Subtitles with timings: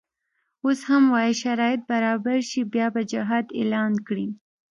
[0.63, 4.27] اوس هم وایي شرایط برابر شي بیا به جهاد اعلان کړي.